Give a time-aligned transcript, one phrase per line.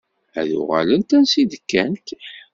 [0.39, 2.07] Ad uɣalent ansa i d-kkant.